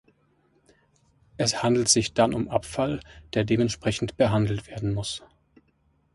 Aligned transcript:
Es 1.37 1.61
handelt 1.61 1.87
sich 1.87 2.15
dann 2.15 2.33
um 2.33 2.49
Abfall, 2.49 3.01
der 3.35 3.43
dementsprechend 3.43 4.17
behandelt 4.17 4.65
werden 4.65 4.95
muss. 4.95 5.21